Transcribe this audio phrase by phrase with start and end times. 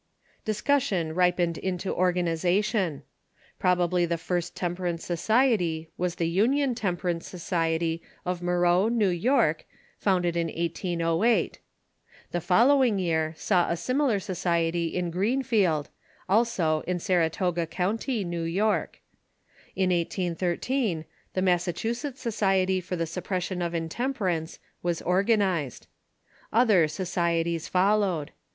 [0.43, 3.03] Discussion ripened into organization.
[3.59, 9.65] Probably the first temperance society was the Union Temperance Society of Moreau, Xew York,
[9.99, 11.59] founded in 1808.
[12.31, 15.91] The follow Orqanfzatio'n "^S J^^^ ^^^^'^ similar society in Greenfield,
[16.27, 19.01] also iu Saratoga County, New York.
[19.75, 21.05] In 1813,
[21.35, 25.85] the Massa chusetts Society for the Suppression of Intem])erance was organized.
[26.51, 28.31] Other societies followed.